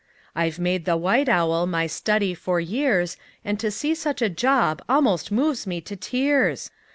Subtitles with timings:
[0.35, 4.81] I've made the white owl my study for years, And to see such a job
[4.89, 6.71] almost moves me to tears!